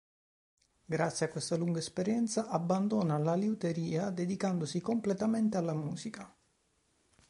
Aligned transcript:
Grazie 0.85 1.27
a 1.27 1.29
questa 1.29 1.55
lunga 1.57 1.77
esperienza, 1.77 2.47
abbandona 2.47 3.19
la 3.19 3.35
liuteria 3.35 4.09
dedicandosi 4.09 4.81
completamente 4.81 5.57
alla 5.57 5.75
musica. 5.75 6.35